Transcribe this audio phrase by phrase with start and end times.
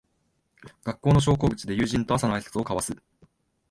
[0.83, 2.91] 学校の昇降口で友人と朝のあいさつを交わす